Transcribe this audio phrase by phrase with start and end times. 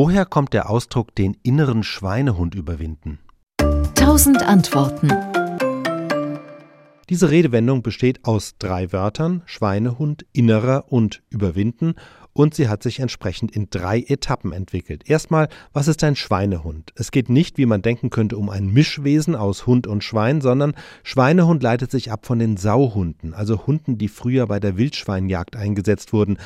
[0.00, 3.18] Woher kommt der Ausdruck den inneren Schweinehund überwinden?
[3.96, 5.08] Tausend Antworten.
[7.08, 11.96] Diese Redewendung besteht aus drei Wörtern Schweinehund, innerer und überwinden
[12.32, 15.10] und sie hat sich entsprechend in drei Etappen entwickelt.
[15.10, 16.92] Erstmal, was ist ein Schweinehund?
[16.94, 20.74] Es geht nicht, wie man denken könnte, um ein Mischwesen aus Hund und Schwein, sondern
[21.02, 26.12] Schweinehund leitet sich ab von den Sauhunden, also Hunden, die früher bei der Wildschweinjagd eingesetzt
[26.12, 26.38] wurden.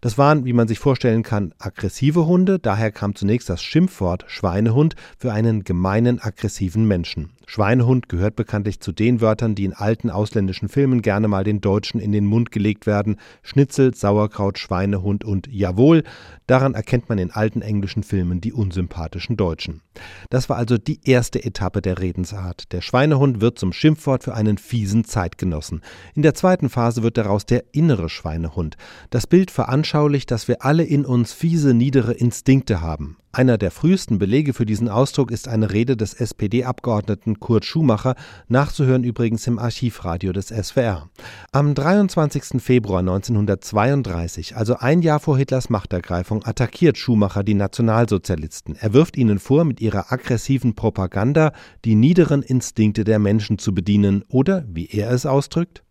[0.00, 4.94] Das waren, wie man sich vorstellen kann, aggressive Hunde, daher kam zunächst das Schimpfwort Schweinehund
[5.18, 7.30] für einen gemeinen, aggressiven Menschen.
[7.48, 12.00] Schweinehund gehört bekanntlich zu den Wörtern, die in alten ausländischen Filmen gerne mal den Deutschen
[12.00, 13.16] in den Mund gelegt werden.
[13.42, 16.02] Schnitzel, Sauerkraut, Schweinehund und Jawohl.
[16.48, 19.80] Daran erkennt man in alten englischen Filmen die unsympathischen Deutschen.
[20.28, 22.72] Das war also die erste Etappe der Redensart.
[22.72, 25.82] Der Schweinehund wird zum Schimpfwort für einen fiesen Zeitgenossen.
[26.14, 28.76] In der zweiten Phase wird daraus der innere Schweinehund.
[29.10, 33.18] Das Bild veranschaulicht, dass wir alle in uns fiese, niedere Instinkte haben.
[33.36, 38.14] Einer der frühesten Belege für diesen Ausdruck ist eine Rede des SPD-Abgeordneten Kurt Schumacher,
[38.48, 41.10] nachzuhören übrigens im Archivradio des SWR.
[41.52, 42.62] Am 23.
[42.62, 48.74] Februar 1932, also ein Jahr vor Hitlers Machtergreifung, attackiert Schumacher die Nationalsozialisten.
[48.74, 51.52] Er wirft ihnen vor, mit ihrer aggressiven Propaganda
[51.84, 55.82] die niederen Instinkte der Menschen zu bedienen oder, wie er es ausdrückt,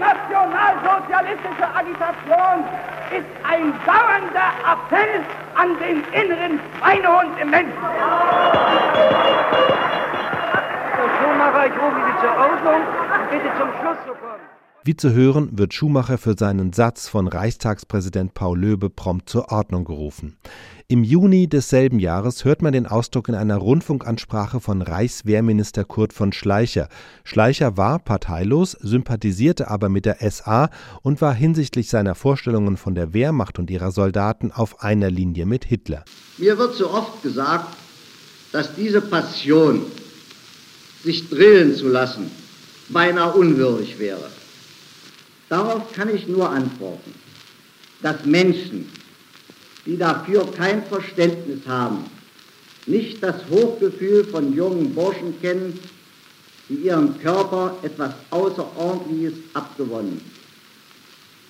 [0.00, 2.64] nationalsozialistische Agitation
[3.12, 5.22] ist ein dauernder Appell
[5.54, 7.82] an den inneren Schweinehund im Menschen.
[10.96, 12.80] Herr Schumacher, ich rufe Sie zur Ordnung
[13.14, 14.59] und bitte zum Schluss zu kommen.
[14.82, 19.84] Wie zu hören, wird Schumacher für seinen Satz von Reichstagspräsident Paul Löbe prompt zur Ordnung
[19.84, 20.38] gerufen.
[20.88, 26.32] Im Juni desselben Jahres hört man den Ausdruck in einer Rundfunkansprache von Reichswehrminister Kurt von
[26.32, 26.88] Schleicher.
[27.24, 30.70] Schleicher war parteilos, sympathisierte aber mit der SA
[31.02, 35.66] und war hinsichtlich seiner Vorstellungen von der Wehrmacht und ihrer Soldaten auf einer Linie mit
[35.66, 36.06] Hitler.
[36.38, 37.76] Mir wird so oft gesagt,
[38.50, 39.82] dass diese Passion,
[41.04, 42.30] sich drillen zu lassen,
[42.88, 44.39] beinahe unwürdig wäre.
[45.50, 47.12] Darauf kann ich nur antworten,
[48.02, 48.88] dass Menschen,
[49.84, 52.04] die dafür kein Verständnis haben,
[52.86, 55.78] nicht das Hochgefühl von jungen Burschen kennen,
[56.68, 60.20] die ihrem Körper etwas Außerordentliches abgewonnen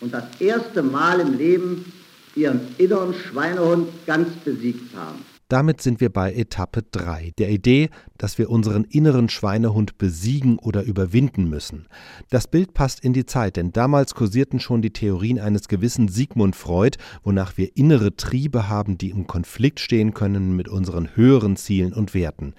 [0.00, 1.92] und das erste Mal im Leben
[2.34, 5.18] ihren inneren Schweinehund ganz besiegt haben.
[5.50, 10.84] Damit sind wir bei Etappe 3, der Idee, dass wir unseren inneren Schweinehund besiegen oder
[10.84, 11.88] überwinden müssen.
[12.28, 16.54] Das Bild passt in die Zeit, denn damals kursierten schon die Theorien eines gewissen Sigmund
[16.54, 21.94] Freud, wonach wir innere Triebe haben, die im Konflikt stehen können mit unseren höheren Zielen
[21.94, 22.54] und Werten.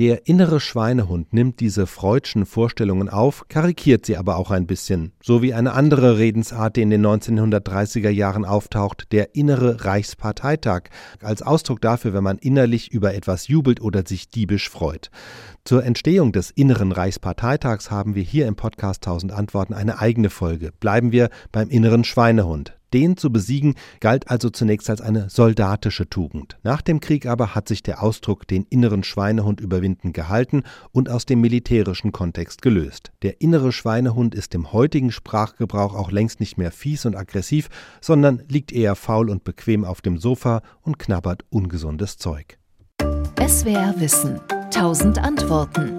[0.00, 5.40] Der innere Schweinehund nimmt diese freudschen Vorstellungen auf, karikiert sie aber auch ein bisschen, so
[5.40, 10.90] wie eine andere Redensart, die in den 1930er Jahren auftaucht, der innere Reichsparteitag,
[11.22, 15.12] als Ausdruck dafür, wenn man innerlich über etwas jubelt oder sich diebisch freut.
[15.64, 20.72] Zur Entstehung des inneren Reichsparteitags haben wir hier im Podcast 1000 Antworten eine eigene Folge.
[20.80, 22.76] Bleiben wir beim inneren Schweinehund.
[22.94, 26.56] Den zu besiegen galt also zunächst als eine soldatische Tugend.
[26.62, 30.62] Nach dem Krieg aber hat sich der Ausdruck den inneren Schweinehund überwinden gehalten
[30.92, 33.10] und aus dem militärischen Kontext gelöst.
[33.22, 37.68] Der innere Schweinehund ist im heutigen Sprachgebrauch auch längst nicht mehr fies und aggressiv,
[38.00, 42.58] sondern liegt eher faul und bequem auf dem Sofa und knabbert ungesundes Zeug.
[43.00, 44.40] SWR Wissen.
[44.70, 45.98] Tausend Antworten.